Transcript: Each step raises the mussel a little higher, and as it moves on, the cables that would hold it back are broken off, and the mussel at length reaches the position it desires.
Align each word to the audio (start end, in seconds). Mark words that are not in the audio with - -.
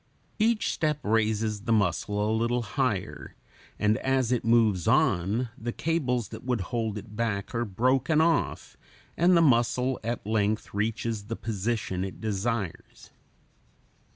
Each 0.39 0.73
step 0.73 0.97
raises 1.03 1.61
the 1.61 1.71
mussel 1.71 2.27
a 2.27 2.33
little 2.35 2.63
higher, 2.63 3.35
and 3.77 3.99
as 3.99 4.31
it 4.31 4.43
moves 4.43 4.87
on, 4.87 5.49
the 5.55 5.71
cables 5.71 6.29
that 6.29 6.43
would 6.43 6.61
hold 6.61 6.97
it 6.97 7.15
back 7.15 7.53
are 7.53 7.65
broken 7.65 8.19
off, 8.19 8.77
and 9.15 9.37
the 9.37 9.43
mussel 9.43 9.99
at 10.03 10.25
length 10.25 10.73
reaches 10.73 11.25
the 11.25 11.35
position 11.35 12.03
it 12.03 12.19
desires. 12.19 13.11